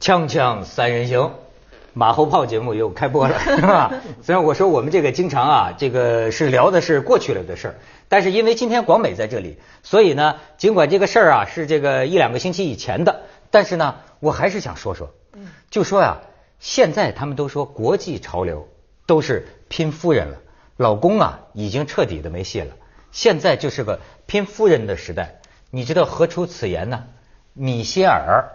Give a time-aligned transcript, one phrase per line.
[0.00, 1.30] 锵锵三人行，
[1.92, 3.92] 马后炮节目又开播了， 是吧？
[4.22, 7.74] 虽然我说我们这个经常啊，这个是聊的是过去了的事儿，
[8.08, 13.20] 但是因为今天广美在这里，所以呢，尽管这个事儿啊是这个一两个星期以前的，
[13.50, 15.10] 但是呢，我还是想说说，
[15.68, 16.22] 就说呀、
[16.60, 18.68] 现在他们都说国际潮流
[19.04, 20.38] 都是拼夫人了，
[20.78, 22.72] 老公啊已经彻底的没戏了，
[23.12, 25.42] 现在就是个拼夫人的时代。
[25.70, 27.04] 你知道何出此言呢？
[27.52, 28.48] 米歇尔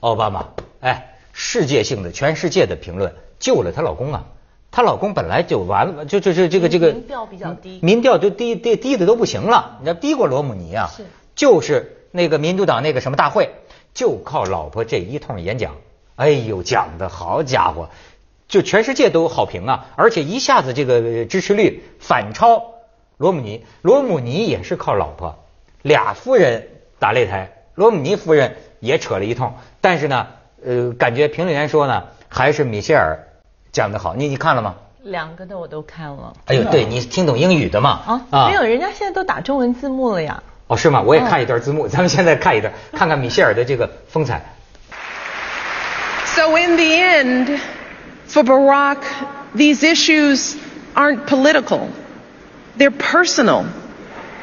[0.00, 0.50] 奥巴马，
[0.86, 4.26] 哎，世界性的、全世界的评论救了她老公啊！
[4.70, 10.88] 她老公本来就完了，就就就这个这个民调比较低民调就低低低的都不行了，你知道低过罗姆尼啊？
[10.96, 11.04] 是
[11.34, 13.50] 就是那个民主党那个什么大会，
[13.94, 15.74] 就靠老婆这一通演讲，
[16.14, 17.90] 哎呦，讲的好家伙，
[18.46, 22.74] 就全世界都好评啊，而且一下子这个支持率反超
[23.16, 25.44] 罗姆尼，罗姆尼也是靠老婆，
[25.82, 26.68] 俩夫人
[27.00, 30.28] 打擂台，罗姆尼夫人也扯了一通，但是呢，
[30.66, 33.16] 呃，感觉评论员说呢，还是米歇尔
[33.70, 34.74] 讲的好，你你看了吗？
[35.04, 36.32] 两个的我都看了。
[36.46, 38.20] 哎呦，对你听懂英语的嘛？
[38.30, 40.42] 啊，没有，人家现在都打中文字幕了呀。
[40.66, 41.00] 哦，是吗？
[41.00, 44.44] 我也看一段字幕， 咱们现在看一段，看看米歇尔的这个风采。
[46.24, 47.60] So, in the end,
[48.26, 48.98] for Barack,
[49.54, 50.56] these issues
[50.94, 51.88] aren't political,
[52.76, 53.66] they're personal.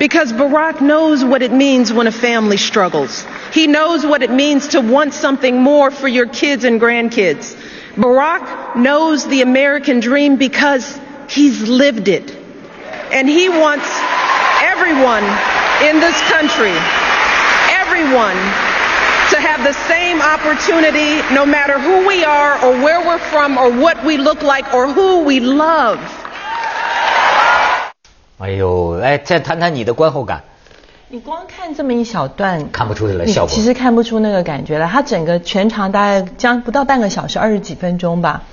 [0.04, 3.26] Because Barack knows what it means when a family struggles.
[3.54, 7.56] He knows what it means to want something more for your kids and grandkids.
[7.96, 12.36] Barack knows the American dream because he's lived it.
[13.14, 13.88] And he wants
[14.60, 15.24] everyone
[15.88, 16.76] in this country,
[17.72, 18.36] everyone,
[19.32, 23.72] to have the same opportunity no matter who we are or where we're from or
[23.72, 26.23] what we look like or who we love.
[28.40, 30.44] 哎呦，哎，再谈谈你的观后感，
[31.10, 33.54] 你光看这么一小段，看不出来你效果。
[33.54, 34.88] 其实看不出那个感觉来。
[34.88, 38.44] 它整个全长大概将不到半个小时，二十几分钟吧。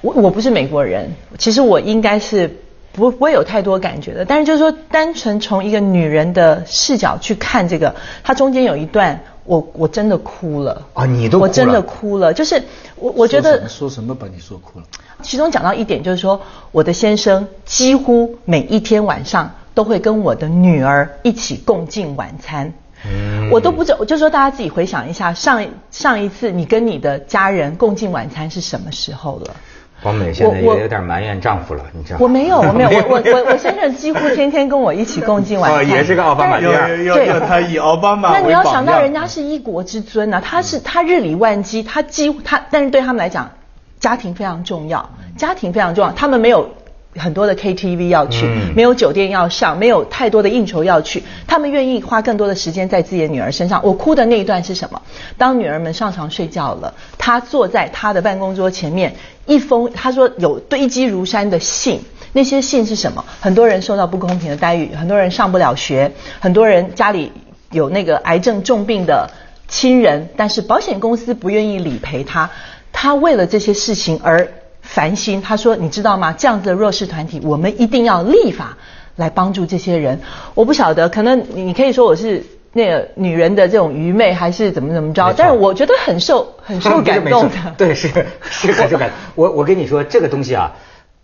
[0.00, 2.56] 我我不是美国人，其实我应该是
[2.92, 4.24] 不不会有太多感觉的。
[4.24, 10.82] 但是就是说，单纯从一个女人的视角去看这个，它中间有一段，我我真的哭了。
[10.94, 12.32] 啊你都哭了我真的哭了。
[12.32, 12.62] 就是
[12.96, 14.84] 我我觉得说什么把你说哭了？
[15.22, 16.40] 其中讲到一点，就是说
[16.72, 22.72] 我的先生几乎每一天晚上都会跟我的女儿一起共进晚餐。
[23.04, 29.56] 嗯我都不知道，我就说大家自己回想一下，上上一次你跟你的家人共进晚餐是什么时候了？
[30.02, 32.22] 黄美现在也有点埋怨丈夫了，你知道吗？
[32.22, 35.80] 我没有，我没有， 我我我我先生几乎天天跟我一起共进晚餐。
[35.80, 43.50] 哦也是个奥巴马但第二要对要他以奥巴马那你要想到人家是一国之尊啊，他是他日理万机，他几乎他，但是对他们来讲，
[43.98, 46.68] 家庭非常重要，家庭非常重要，他们没有。
[47.16, 53.80] 很多的 KTV 要去，嗯没有酒店要上，没有太多的应酬要去，他们愿意花更多的时间在自己的女儿身上。
[53.82, 55.02] 我哭的那一段是什么？
[55.36, 59.12] 当女儿们上床睡觉了，他坐在他的办公桌前面，
[59.50, 62.00] 一封他说有堆积如山的信，
[62.32, 63.24] 那些信是什么？
[63.40, 67.32] 很多人受到不公平的待遇，很多人上不了学，很多人家里
[67.72, 69.28] 有那个癌症重病的
[69.66, 72.48] 亲人，但是保险公司不愿意理赔他，
[72.92, 74.46] 他为了这些事情而
[74.82, 75.42] 烦心。
[75.42, 76.32] 他说：“你知道吗？
[76.32, 78.78] 这样子的弱势团体，我们一定要立法
[79.16, 80.20] 来帮助这些人。”
[80.54, 82.44] 我不晓得，可能你可以说我是。
[82.72, 87.54] 那个女人的这种愚昧，还是怎么怎么着但是我觉得很受很受 感动的。
[87.76, 88.08] 对，是
[88.50, 89.16] 是很受感动。
[89.34, 90.72] 我我跟你说，这个东西啊，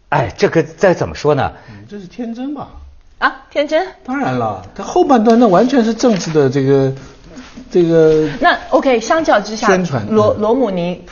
[0.08, 1.52] 哎，这个再怎么说呢？
[1.68, 2.68] 嗯这是天真吧？
[3.18, 3.86] 啊，天真。
[4.04, 6.92] 当然了，他后半段那完全是政治的这个
[7.70, 11.04] 这个那 OK，相较之下，宣传罗嗯罗姆尼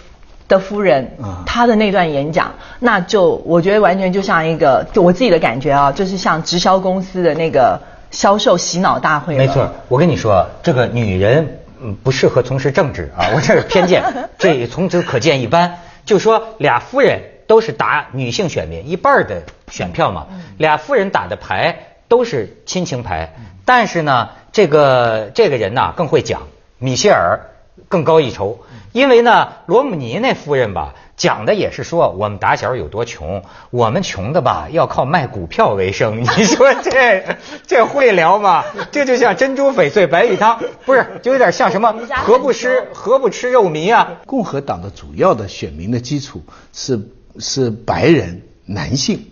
[0.48, 7.80] 的夫人，啊她的那段演讲，那就我觉得完全就像一个，就我自己的感觉啊，就是像直销公司的那个
[8.14, 9.36] 销售洗脑大会。
[9.36, 14.02] 没错，我跟你说，这个女人嗯不适合从事政治啊， 我这是偏见，
[14.38, 15.80] 这从此可见一斑。
[16.06, 20.26] 就说俩夫人都是打女性选民一半的选票嘛，
[20.58, 21.76] 俩夫人打的牌
[22.08, 23.34] 都是亲情牌，
[23.64, 26.42] 但是呢，这个这个人呐更会讲，
[26.78, 27.40] 米歇尔
[27.88, 28.58] 更高一筹，
[28.92, 30.94] 因为呢，罗姆尼那夫人吧。
[31.16, 36.22] 讲的也是说我们打小有多穷，我们穷的吧要靠卖股票为生。
[36.36, 38.64] 你说这这会聊吗？
[38.90, 41.94] 这就像珍珠翡翠白玉汤，不是就有点像什么
[42.24, 44.16] 何不吃何不吃肉糜啊？
[44.26, 47.00] 共和党的主要的选民的基础是
[47.38, 49.26] 是白人男性，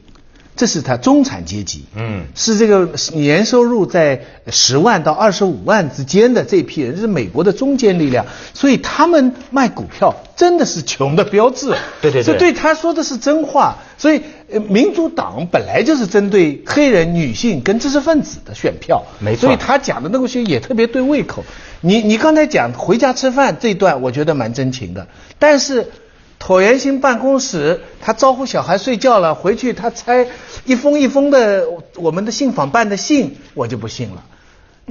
[0.62, 8.24] 这是他中产阶级，嗯是这个年收入在十万到二十五万之间的这批人，这是美国的中坚力量，
[8.54, 11.74] 所以他们卖股票真的是穷的标志。
[12.00, 13.78] 对对对这对他说的是真话。
[13.98, 14.22] 所以，
[14.52, 21.44] 呃民主党本来就是针对黑人、女性跟知识分子的选票，没错所以他讲的那个些也特别对胃口。
[21.80, 25.08] 你你刚才讲回家吃饭这一段，我觉得蛮真情的，
[25.40, 25.90] 但是。
[26.42, 30.26] 椭圆形办公室，他招呼小孩睡觉了，回去他拆
[30.64, 34.24] 一封一封的我们的信访办的信，我就不信了，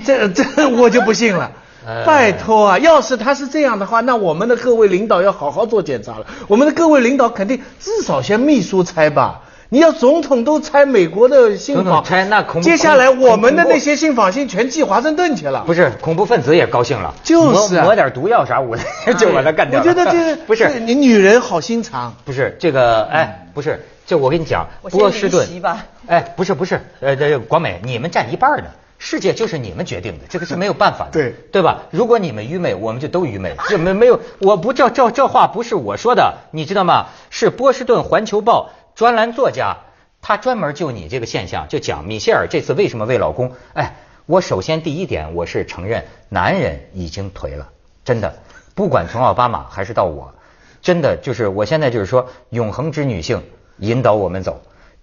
[0.05, 1.51] 这这我就不信了。
[1.85, 2.77] 哎拜托啊！
[2.77, 6.27] 要是他是这样的话，那我们的各位领导要好好做检查了。
[6.47, 9.41] 我们的各位领导肯定至少先秘书拆吧。
[9.73, 15.63] 你要总统都拆美国的信总统访，拆那恐怖接下来我们的那些信访信全寄华盛顿去了。
[15.65, 18.75] 不是恐怖分子也高兴了，就是啊抹抹点毒药啥我
[19.17, 19.85] 就把他干掉了。
[19.85, 22.13] 我觉得这 不是你女人好心肠。
[22.25, 28.65] 不是这个，哎，不是，就我跟你讲，波士顿席吧，哎，不是不是，呃，这广美，你们占一半呢，
[28.97, 31.83] 世界就是你们决定的，这个是没有办法的，对对吧？
[31.91, 37.05] 如果你们愚昧，我们就都愚昧，这没没有，我不这这这话不是我说的，你知道吗？
[37.29, 39.77] 是波士顿环球报专栏作家，
[40.21, 43.95] 他专门就你这个现象，就讲米歇尔这次为什么为老公，哎，
[44.25, 47.69] 我首先第一点，我是承认男人已经颓了，
[48.03, 48.35] 真的，
[48.75, 50.33] 不管从奥巴马还是到我。
[50.81, 53.43] 真的就是我现在就是说，永恒之女性
[53.77, 54.61] 引导我们走，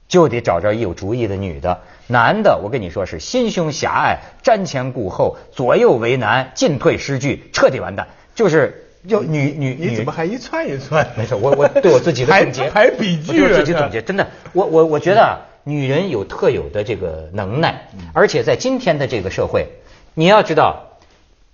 [0.08, 1.82] 就得找着有主意的女的。
[2.08, 8.08] 男的，我跟你说是心胸狭隘、瞻前顾后、左右为难、进退失据，彻底完蛋。
[8.34, 11.06] 就是就女女你怎么，还一串一串？
[11.16, 19.68] 没事，我我对我自己的总结，还比句我自己总结，真的，我我我觉得啊，女人有特有的这个能耐，而且在今天的这个社会，
[20.14, 20.98] 你要知道，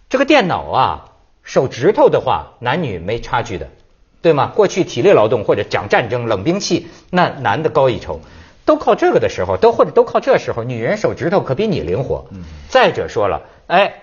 [0.08, 1.12] 这个电脑啊，
[1.42, 3.68] 手指头的话，男女没差距的，
[4.22, 4.52] 对吗？
[4.54, 8.20] 过去体力劳动或者讲战争、冷兵器，那男的高一筹。
[8.66, 12.24] 都靠这个的时候，都或者都靠这时候，女人手指头可比你灵活。
[12.70, 13.96] 再者说了，哎，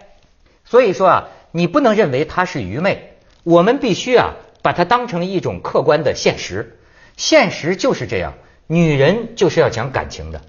[0.65, 3.10] 所以说啊，你不能认为她是愚昧，
[3.43, 6.77] 我们必须啊把它当成一种客观的现实。
[7.17, 8.33] 现实就是这样，
[8.67, 10.41] 女人就是要讲感情的。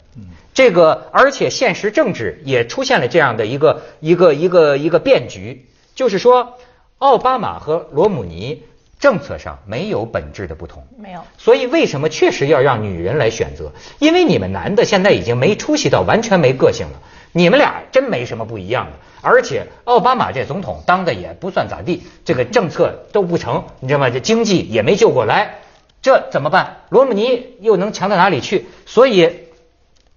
[0.54, 6.58] 这个，而且现实政治也出现了这样的一个一个一个一个变局，就是说，
[6.98, 8.62] 奥巴马和罗姆尼
[9.00, 10.86] 政策上没有本质的不同。
[10.98, 11.22] 没有。
[11.38, 13.72] 所以为什么确实要让女人来选择？
[13.98, 17.00] 因为你们男的现在已经没出息到完全没个性了，
[17.32, 18.93] 你们俩真没什么不一样的。
[19.20, 24.11] 而且奥巴马这总统当的也不算咋地，这个政策都不成，你知道吗？
[24.11, 25.58] 这经济也没救过来，
[26.00, 26.79] 这怎么办？
[26.88, 28.67] 罗姆尼又能强到哪里去？
[28.87, 29.49] 所以。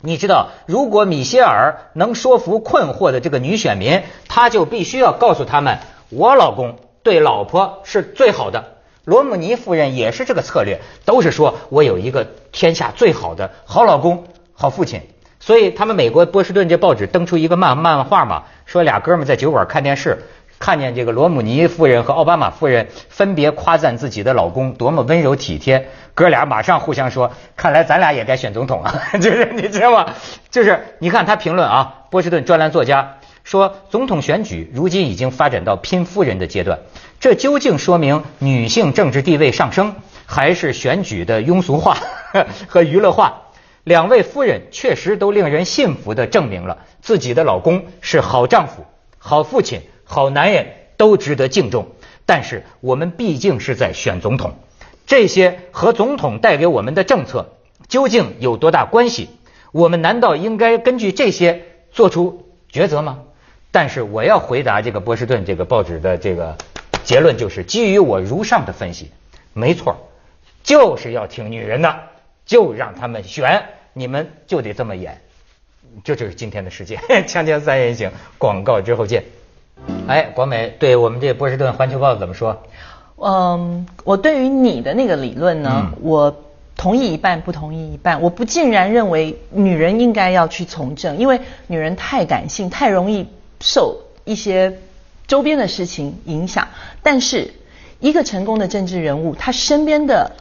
[0.01, 5.79] 你知道，如果米歇尔能说服困惑的这个女选民，他就必须要告诉他们，
[6.09, 8.75] 我老公对老婆是最好的。
[9.03, 15.01] 罗姆尼夫人也是这个策略，都是说我有一个天下最好的好老公、好父亲。
[15.45, 20.23] 所以他们美国波士顿这报纸登出一个漫漫画嘛，说俩哥们在酒馆看电视，
[20.57, 30.15] 看见这个罗姆尼夫人和奥巴马夫人分别夸赞自己的老公多么温柔体贴，哥俩马上互相说，看来咱俩也该选总统啊， 就是你知道吗？
[30.49, 36.79] 就是你看他评论啊，波士顿专栏作家说，总统选举如今已经发展到拼夫人的阶段，
[37.19, 39.93] 这究竟说明女性政治地位上升，
[40.25, 41.97] 还是选举的庸俗化
[42.67, 43.43] 和娱乐化？
[43.85, 48.83] 两位夫人确实都令人信服地证明了自己的老公是好丈夫、
[49.19, 50.65] 好父亲、好男人，
[50.97, 51.89] 都值得敬重。
[52.25, 54.55] 但是我们毕竟是在选总统，
[55.05, 57.53] 这些和总统带给我们的政策
[57.87, 59.29] 究竟有多大关系？
[59.71, 63.19] 我们难道应该根据这些做出抉择吗？
[63.69, 66.57] 但是我要回答这个波士顿这个报纸的这个
[67.03, 69.11] 结论，就是基于我如上的分析，
[69.53, 70.09] 没错，
[70.63, 71.95] 就是要听女人的。
[72.47, 75.21] 就让他们选，你们就得这么演，
[76.03, 76.97] 这就是今天的世界。
[77.25, 79.23] 锵锵三人行，广告之后见。
[80.05, 82.61] 哎，广美对我们这波士顿环球报怎么说？
[83.15, 86.43] 嗯，我对于你的那个理论呢，嗯我
[86.75, 88.21] 同意一半，不同意一半。
[88.21, 93.25] 我不尽然认为女人应该要去从政，因为女人太感性，太容易
[93.61, 94.77] 受一些
[95.25, 96.67] 周边的事情影响。
[97.01, 97.53] 但是，
[98.01, 100.33] 一个成功的政治人物，他身边的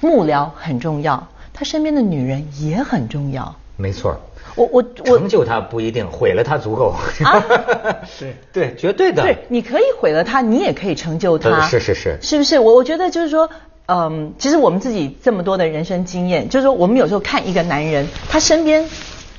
[0.00, 3.56] 幕僚很重要，他身边的女人也很重要。
[3.78, 4.16] 没错，
[4.54, 6.94] 我我我成就他不一定，毁了他足够。
[7.24, 7.44] 啊
[8.20, 9.22] 对对，绝对的。
[9.22, 11.50] 对，你可以毁了他，你也可以成就他。
[11.50, 12.58] 呃是是是是不是？
[12.58, 13.48] 我我觉得就是说，
[13.86, 18.88] 嗯，其实我们自己这么多的人生经验，就是说，我们有时候看一个男人，他身边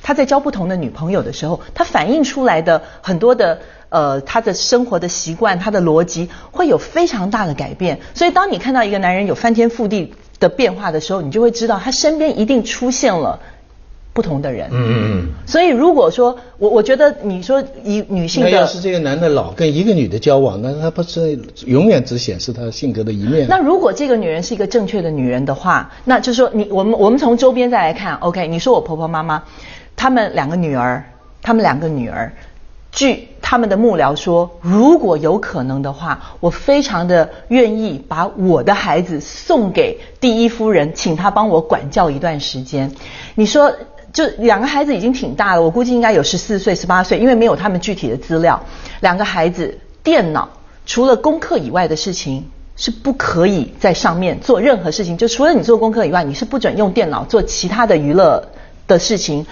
[0.02, 3.58] 他在交不同的女朋友的时候，他反映出来的很多的
[3.88, 7.98] 呃他的生活的习惯，他的逻辑会有非常大的改变。
[8.14, 13.38] 所以，当你看到一个男人有翻天覆地的变化的时候，你就会知道他身边一定出现了。
[14.14, 14.68] 不同的人。
[14.72, 15.26] 嗯嗯嗯。
[15.46, 23.46] 所以如果说我我觉得你说一女性的，那要是这个男的老跟一个女的交往，那他不是永远只显示他性格的一面？
[23.48, 28.48] 那如果这个女人是一个正确的女人的话，那就是说你我们我们从周边再来看，OK？
[28.48, 29.44] 你说我婆婆妈妈，
[29.94, 31.04] 她们两个女儿，
[31.40, 32.32] 她们两个女儿。
[32.90, 42.92] 据他们的幕僚说，如果有可能的话，我非常的愿意把我的孩子送给第一夫人，请她帮我管教一段时间。
[43.36, 43.72] 你说，
[44.12, 48.62] 就两个孩子已经挺大了，我估计应该有十四岁、十八岁，因为没有他们具体的资料。
[49.00, 50.46] 两个孩子，电脑
[50.84, 58.46] 除了功课以外的事情是不可以在上面做任何事情，就除了你做功课以外，你是不准用电脑做其他的娱乐
[58.86, 59.46] 的事情。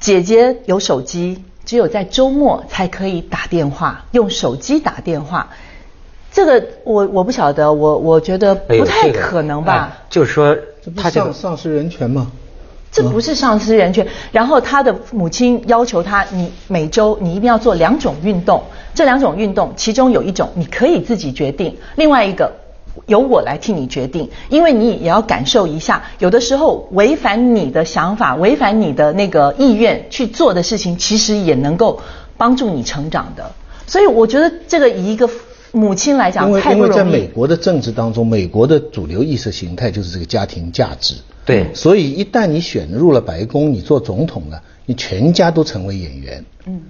[0.00, 1.44] 姐姐有手机。
[1.74, 5.48] 只有在周末才可以打电话，用手机打电话。
[6.30, 9.98] 这个我我不晓得，我我觉得不太可能吧。
[10.08, 10.56] 就是说，
[10.96, 12.30] 他丧丧失人权吗？
[12.92, 14.06] 这不是丧失人权。
[14.30, 18.62] 然后他的母亲要求他，你每周你一定要做两种运动，
[18.94, 22.52] 这两种运动其中有一种你可以自己决定，另外一个。
[23.06, 32.00] 由我来替你决定，因为你也要感受一下，有的时候违反你的想法、违反你的那个意愿去做的事情，其实也能够
[32.36, 33.52] 帮助你成长的。
[33.86, 35.28] 所以我觉得这个以一个
[35.72, 36.88] 母亲来讲，太不容易。
[36.88, 41.16] 因为在美国的政治当中，美国的主流意识形态就是这个家庭价值。
[41.44, 41.66] 对。
[41.74, 46.44] 所以一旦你选入了白宫，你做总统了，你全家都成为演员。
[46.66, 46.80] 嗯。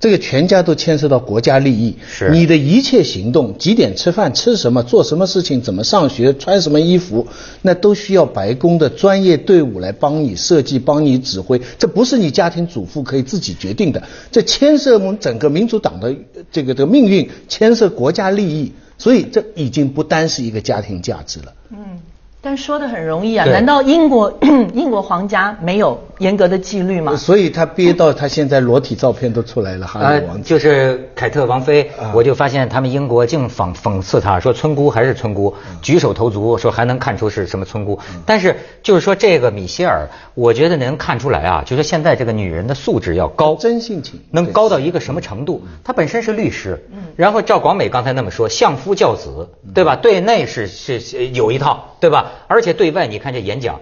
[0.00, 7.26] 这个全家都牵涉到国家利益，是你的一切行动，几点吃饭，吃什么，做什么事情，怎么上学，穿什么衣服，
[7.60, 11.60] 那都需要白宫的专业队伍来帮你设计，帮你指挥。
[11.78, 16.14] 这不是你家庭主妇可以自己决定的，这牵涉我们整个民主党的
[16.50, 21.52] 这个的命运，牵涉国家利益，所以这已经不单是一个家庭价值了。
[21.70, 22.00] 嗯。
[22.44, 24.36] 但说的很容易啊，难道英国
[24.74, 27.14] 英国皇家没有严格的纪律吗？
[27.16, 37.96] 所以他憋到他现在裸体照片都出来了，哈里王就是凯特王妃，我就发现他们英国竟讽讽刺他说村姑还是村姑，举手投足说还能看出是什么村姑。
[38.26, 45.62] 但是就是说这个米歇尔，我觉得能看出来啊，就是现在这个女人的素质要高，真性情能高到一个什么程度？
[45.84, 46.84] 她本身是律师，
[47.14, 49.94] 然后赵广美刚才那么说相夫教子，对吧？
[49.94, 52.31] 对内是是有一套，对吧？
[52.46, 53.80] 而且对外，你看这演讲，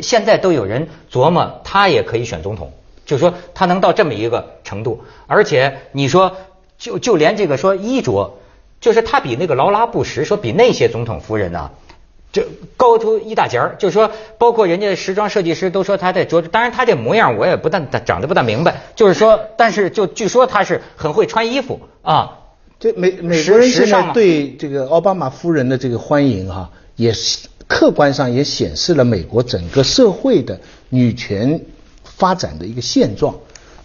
[0.00, 2.72] 现在都有人琢磨，他也可以选总统，
[3.04, 5.04] 就说他能到这么一个程度。
[5.26, 6.36] 而且你说，
[6.78, 8.38] 就就连这个说衣着，
[8.80, 11.70] 就是他比那个劳拉布什说比那些总统夫人呢，
[12.32, 12.42] 就
[12.76, 13.76] 高出一大截儿。
[13.78, 22.38] 就是说，包括人家时装设计师都说他在着，当然他这模样我也不但长得不大明白，就是说，但是就据说他是很会穿衣服啊。
[22.80, 27.48] 这美美国人现在对这个奥巴马夫人的这个欢迎哈，也是。
[27.72, 30.60] 客观上也显示了美国整个社会的
[30.90, 31.58] 女权
[32.04, 33.34] 发展的一个现状，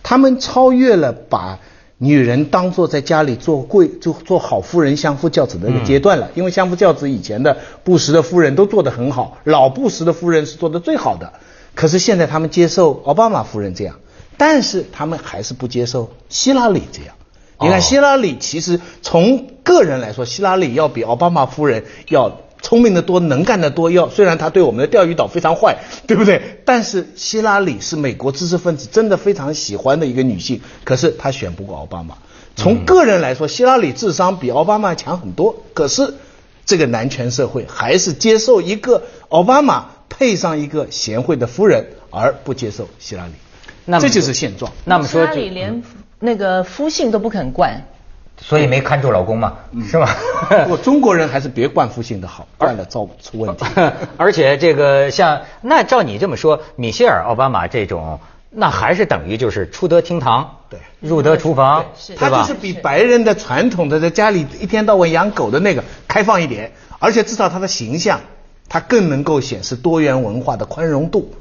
[0.04, 1.58] 他们超越了把
[1.98, 6.30] 女人当做在家里做贵就做好夫人相夫教子的一个阶段了。
[6.36, 11.32] 因为相夫教子以前的布什的夫人都做得很好，老布什的夫人是做得最好的。
[11.74, 13.96] 可是现在他们接受奥巴马夫人这样，
[14.36, 17.16] 但是他们还是不接受希拉里这样。
[17.62, 22.42] 你看希拉里其实从个人来说，希拉里要比奥巴马夫人要。
[22.62, 23.92] 聪明的多，能干的多。
[23.92, 26.60] 要虽然他对我们的钓鱼岛非常坏，对不对？
[26.66, 30.62] 但是希拉里是美国知识分子真的非常喜欢的一个女性。
[30.84, 32.16] 可是她选不过奥巴马。
[32.56, 35.64] 从个人来说，希拉里智商比奥巴马强很多。
[35.74, 36.16] 可是
[36.66, 43.34] 这个男权社会还是接受一个奥巴马配上一个贤惠的夫人，而不接受希拉里。
[43.86, 44.72] 那这就是现状。
[44.84, 45.84] 那么说，希拉里连
[46.20, 47.86] 那个夫姓都不肯冠。
[48.40, 49.56] 所以没看住老公嘛，
[49.90, 50.16] 是吧？
[50.70, 53.66] 我 中国人还是别惯夫性的好，惯了造出问题。
[54.16, 58.20] 而且这个像那照你这么说，米歇尔奥巴马这种，
[58.52, 68.22] 那还是等于就是出得厅堂，对，入得厨房，他就是比白人的传统的在家里一天到晚养狗的那个开放一点，而且至少他的形象，
[68.70, 71.34] 他更能够显示多元文化的宽容度。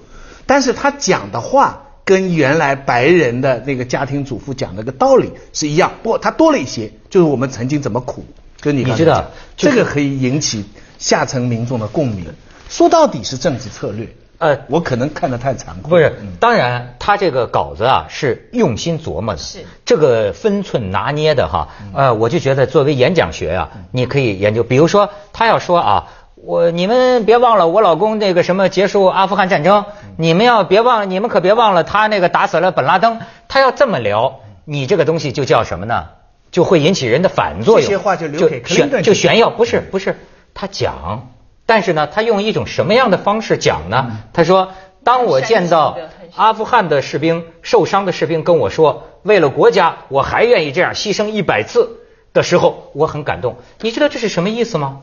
[0.47, 1.83] 但是他讲的话。
[2.07, 8.25] 跟原来白人的那个家庭主妇讲那个道理是一样，不过他多了一些，就是我们曾经怎么苦，
[8.63, 9.25] 就你知道，
[9.57, 10.65] 这个可以引起
[10.99, 12.25] 下层民众的共鸣。
[12.69, 14.07] 说到底是政治策略，
[14.39, 15.91] 呃，我可能看得太残酷。
[15.91, 21.69] 不是，当然他这个稿子啊是用心琢磨的，是这个分寸拿捏的哈。
[21.93, 26.07] 呃，我就觉得作为演讲学啊，你可以研究，比如说他要说啊。
[26.39, 29.85] 我你们别忘了，我老公那个什么结束阿富汗战争，
[30.17, 33.21] 你们要别忘，你们可别忘了他那个打死了本拉登。
[33.49, 36.07] 他要这么聊，你这个东西就叫什么呢？
[36.51, 37.83] 就会引起人的反作用。
[37.83, 40.19] 这些话就留给炫就炫耀，不是不是，
[40.55, 41.29] 他讲，
[41.67, 44.19] 但是呢，他用一种什么样的方式讲呢？
[44.33, 44.73] 他说，
[45.05, 45.99] 当我见到
[46.35, 51.99] 阿富汗的士兵受伤的士兵跟我说，为了国家，我还愿意这样牺牲一百次
[52.33, 53.57] 的时候，我很感动。
[53.81, 55.01] 你知道这是什么意思吗？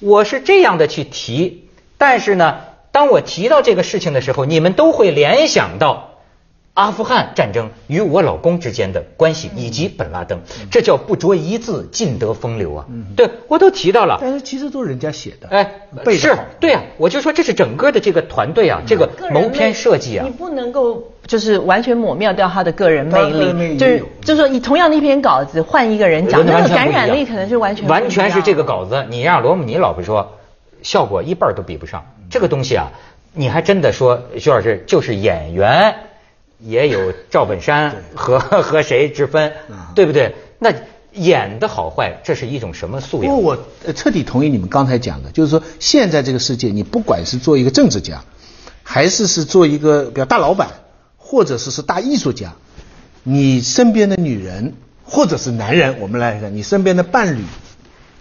[0.00, 2.56] 我是这样的去提，但是呢，
[2.92, 6.10] 当我提到这个事情的时候，你们都会联想到。
[6.74, 12.86] 阿富汗战争与我老公之间的关系，以及本拉登，这叫不着一字尽得风流啊！
[13.14, 15.70] 对我都提到了，但是其实都是人家写的，哎，
[16.12, 20.24] 是对啊，我就说这是整个的这个团队啊，这个谋篇设计啊。
[20.26, 30.38] 你，不能够就是完全抹灭掉他的个人魅力，就是就是说，你同样的一篇稿子换一个人讲，完那个感染力可能是完全完全是这个稿子，你让罗姆尼老婆说，
[30.80, 32.02] 效果一半都比不上。
[32.32, 32.90] 这个东西啊，
[33.34, 35.94] 你还真的说，徐老师就是演员
[36.58, 39.52] 也有赵本山和 和谁之分，
[39.94, 40.34] 对不对？
[40.58, 40.72] 那
[41.12, 43.42] 演的好坏，这是一种什么素养？
[43.42, 48.24] 我呃彻底同意你们刚才讲的，就是说现在这个世界，你不管是做一个政治家，
[48.82, 50.70] 还是是做一个比较大老板，
[51.18, 52.54] 或者是是大艺术家，
[53.24, 54.72] 你身边的女人
[55.04, 57.44] 或者是男人，我们来看你身边的伴侣，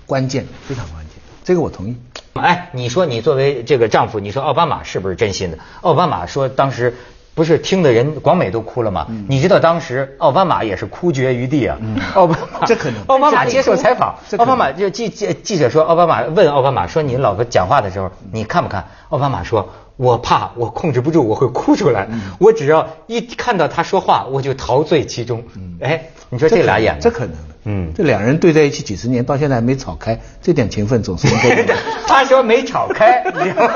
[0.05, 1.13] 关键非常关键，
[1.45, 1.95] 这个我同意。
[2.33, 5.57] 哎，你说你作为这个丈夫，你说奥巴马是不是真心的？
[5.81, 6.95] 奥巴马说当时
[7.33, 9.07] 不是听的人广美都哭了吗？
[9.29, 11.77] 你知道当时奥巴马也是哭绝于地啊。
[12.13, 22.07] 奥巴马这可能奥巴马接受采访，奥巴马就记记记者说，奥巴马问奥巴马说：“你老婆讲话的时候，你看不看？”奥巴马说：“我怕我控制不住，我会哭出来。
[22.39, 25.43] 我只要一看到他说话，我就陶醉其中。”
[25.81, 31.73] 哎，你说这俩演的这可能的，嗯这两人对在一起几十年，到现在还没吵开，这点情分总是应该有的。
[32.07, 33.73] 他说没吵开，你知道吗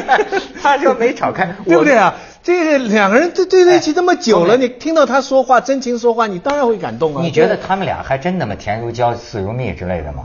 [0.62, 2.14] 他说没吵开，对不对啊？
[2.50, 7.22] 这个两个人对对在一起这么久了，哎你听到他说话真情说话，你当然会感动啊。
[7.22, 10.24] 你觉得他们俩还真那么甜如胶似如蜜之类的吗？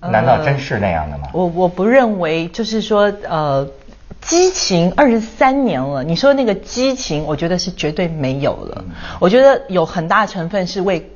[0.00, 1.28] 难道真是那样的吗？
[1.32, 3.68] 我我不认为，就是说，呃，
[4.20, 8.84] 激情二十三年了，你说那个激情，我觉得是绝对没有了。
[9.20, 11.10] 我觉得有很大成分是为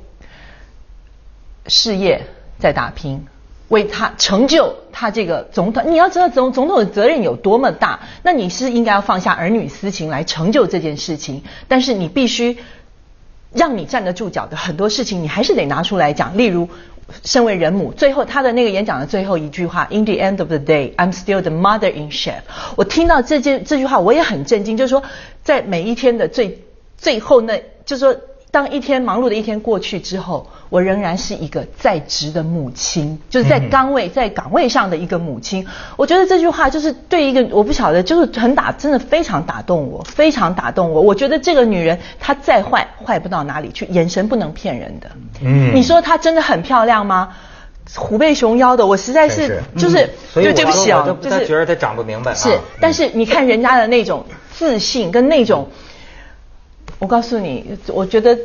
[1.67, 2.23] 事业
[2.57, 3.25] 在打拼。
[3.71, 12.57] 为他成就他这个总统，你要知道总总统的责任有多么大，那你是应该要放下儿女私情来成就这件事情，但是你必须
[13.53, 16.37] 让你站得住脚的很多事情，你还是得拿出来讲。
[16.37, 16.67] 例如，
[17.23, 22.41] 身为人母，最后他的那个演讲的最后一句话：“In the end of the day, I'm still the mother in chef。”
[22.75, 25.01] 我听到这件这句话，我也很震惊，就是说，
[25.43, 26.61] 在每一天的最
[26.97, 28.15] 最后那，就是说，
[28.51, 35.65] 当一天忙碌的一天过去之后，我仍然是一个在职的母亲，就是在岗位、在岗位上的一个母亲。
[35.95, 41.01] 我觉得这句话就是对一个我不晓得，就是很打，真的非常打动我，非常打动我。
[41.01, 45.09] 我觉得这个女人她再坏，坏不到哪里去，眼神不能骗人的。
[45.41, 47.29] 嗯你说她真的很漂亮吗？
[47.95, 55.67] 虎背熊腰的，我实在是是就是，所以就对不起啊我，就是他觉得她长不明白啊是，但是你看人家的那种自信跟那种，
[57.01, 58.37] 我告诉你，我觉得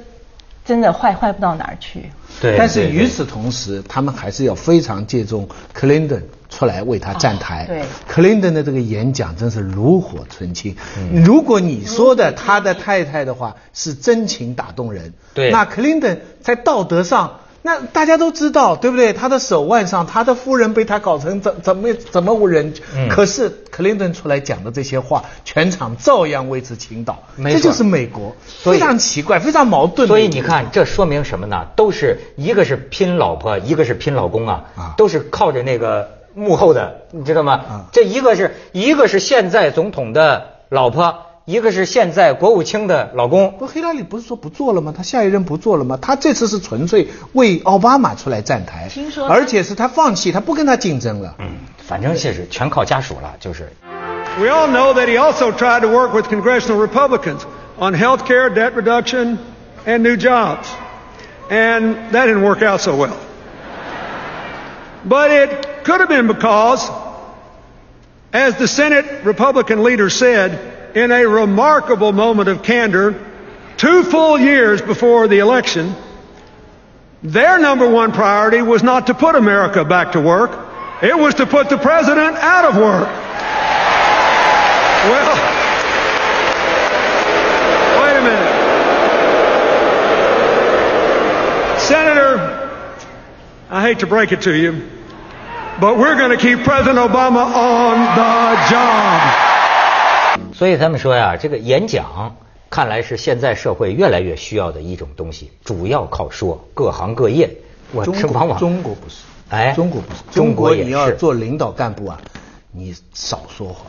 [0.65, 2.11] 真的坏坏不到哪儿去。
[2.41, 7.65] 对，但是与此同时，他们还是要非常借重克林顿出来为他站台。
[7.65, 10.75] 啊对克林顿的这个演讲真是炉火纯青。
[10.99, 17.41] 嗯如果你说的他的太太的话是真情打动人，对那克林顿在道德上。
[17.67, 19.13] 那大家都知道，对不对？
[19.13, 22.73] 他的手腕上，他的夫人被他搞成怎怎么怎么无人？
[22.95, 27.19] 嗯可是克林顿出来讲的这些话，全场照样为之倾倒。
[27.43, 30.07] 这就是美国，非常奇怪，非常矛盾。
[30.07, 31.67] 所以你看，这说明什么呢？
[31.75, 37.55] 都是一个是拼老婆，一个是拼老公啊，啊都是靠着那个幕后的，你知道吗？
[37.55, 43.57] 啊这一个是一个是现在总统的老婆，一个是现在国务卿的老公。
[43.57, 44.93] 不，希拉里不是说不做了吗？
[44.97, 45.97] 他下一任不做了吗？
[46.03, 51.37] 他这次是纯粹为奥巴马出来站台，听说而且是他放弃，他不跟他竞争了。
[51.39, 51.47] 嗯，
[51.79, 53.71] 反正是全靠家属了，就是。
[54.41, 57.43] We all know that he also tried to work with congressional Republicans
[57.79, 59.39] on health care, debt reduction,
[59.87, 60.67] and new jobs.
[61.49, 63.17] And that didn't work out so well.
[65.05, 66.91] But it could have been because,
[68.33, 73.23] as the Senate Republican leader said, in a remarkable moment of candor,
[73.77, 75.95] two full years before the election,
[77.23, 80.59] their number one priority was not to put America back to work,
[81.03, 83.09] it was to put the president out of work.
[85.05, 85.37] Well,
[88.01, 88.57] wait a minute.
[91.79, 92.39] Senator,
[93.69, 94.89] I hate to break it to you,
[95.79, 99.46] but we're going to keep President Obama on the job.
[100.57, 102.35] 所以他们说呀，这个演讲
[102.71, 107.51] 看来是现在社会越来越需要的一种东西，主要靠说，各行各业，
[107.93, 109.17] 我中国这往往中国不是，
[109.51, 110.87] 哎中国不是，中中国国也是。
[110.87, 112.19] 你要做领导干部啊，
[112.73, 113.85] 你少说话，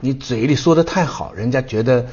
[0.00, 2.04] 你嘴里说的太好，人家觉得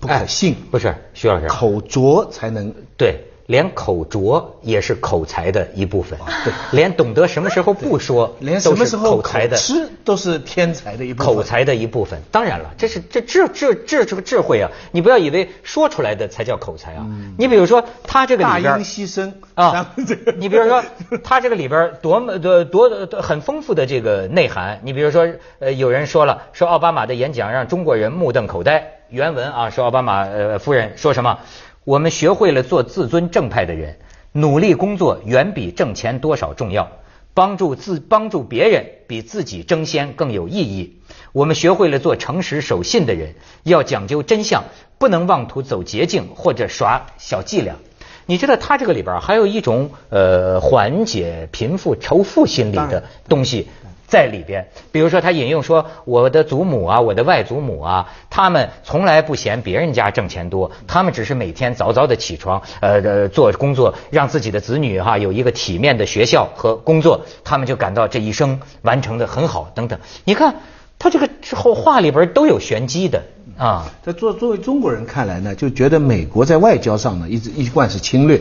[0.00, 0.54] 不可信。
[0.54, 6.18] 哎不是徐老师，口拙才能对，连口拙也是口才的一部分。
[6.44, 11.34] 对，连懂得什么时候不说，连什么时候口才的吃都是天才的一部分。
[11.34, 12.20] 口才的一部分。
[12.30, 14.70] 当然了，这是这智智智这个智慧啊！
[14.90, 17.06] 你不要以为说出来的才叫口才啊。
[17.38, 19.94] 你比如说他这个大里边音希声啊
[20.36, 20.82] 你比如说
[21.22, 24.80] 他这个里边多么多多多很丰富的这个内涵。
[24.82, 25.26] 你比如说，
[25.58, 28.92] 呃，有人说了，说奥巴马的演讲让中国人目瞪口呆。
[29.08, 31.38] 原文啊，说奥巴马呃夫人说什么？
[31.86, 33.96] 我们学会了做自尊正派的人，
[34.32, 36.90] 努力工作远比挣钱多少重要。
[37.32, 40.98] 帮助自帮助别人比自己争先更有意义。
[41.32, 44.64] 我们学会了做诚实守信的人，要讲究真相，
[44.98, 47.76] 不能妄图走捷径或者耍小伎俩。
[48.24, 53.68] 你知道他这个里边还有一种呃缓解贫富仇富心理的东西。
[54.06, 69.98] 在里边，比如说他引用说，我的祖母啊，我的外祖母啊，他们从来不嫌别人家挣钱多，他们只是每天早早的起床，呃呃做工作，让自己的子女哈、有一个体面的学校和工作，他们就感到这一生完成的很好等等。
[70.24, 70.54] 你看
[70.98, 73.22] 他这个之后话里边都有玄机的
[73.58, 78.40] 啊，在作作为中国人看来呢，就觉得美国在外交上呢一直一贯是侵略，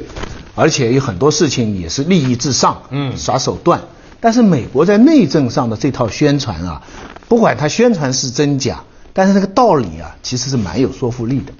[0.53, 3.81] 而且有很多事情也是利益至上，嗯耍手段。
[4.25, 6.81] 但是美国在内政上的这套宣传啊，
[7.27, 8.81] 不管它宣传是真假，
[9.13, 11.53] 但是那个道理啊，其实是蛮有说服力的，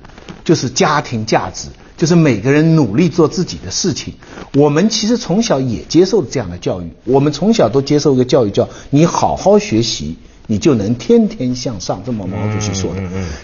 [0.43, 4.15] 就是家庭价值，就是每个人努力做自己的事情。
[4.55, 10.17] 我们其实从小也接受这样的教育，我们从小都接受一个教育叫你好好学习。
[10.47, 13.01] 你就能天天向上，这么毛主席说的。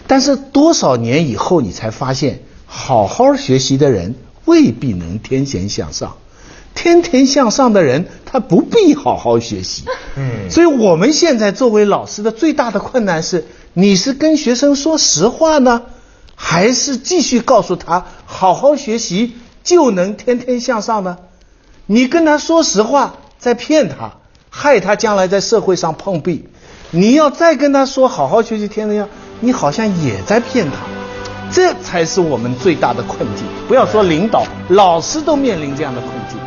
[0.08, 6.16] 但是多少年以后，你才发现，好好学习的人未必能天天向上。
[6.74, 9.84] 天天向上的人，他不必好好学习。
[10.16, 15.84] 嗯，所以我们现在作为老师的最大的困难是，你是跟学生说实话呢，
[16.36, 21.18] 还是继续告诉他好好学习就能天天向上呢？
[21.86, 24.14] 你跟他说实话，在骗他，
[24.50, 26.48] 害他将来在社会上碰壁。
[26.92, 30.78] 你要再跟他说好好学习天天向，你好像也在骗他。
[31.54, 33.46] 这才是我们最大的困境。
[33.68, 36.40] 不要说领导，老师都面临这样的困境。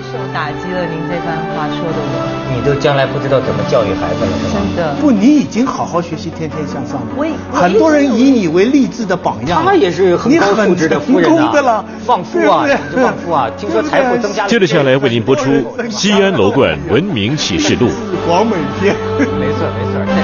[0.00, 4.60] 太受打击了，您这番话说的我你都将来不知道怎么教育孩子了，是吧？
[4.64, 4.94] 真的。
[5.00, 7.06] 不，你已经好好学习，天天向上了。
[7.16, 9.62] 我也很多人以你为励志的榜样。
[9.62, 13.50] 他也是很你高素质的夫人的了，放夫啊，放夫啊！
[13.58, 14.48] 听说财富增加了。
[14.48, 15.50] 接着下来为您播出
[15.90, 17.88] 《西安楼冠文明启示录》。
[18.26, 18.96] 广美篇。
[19.18, 20.19] 没错没错。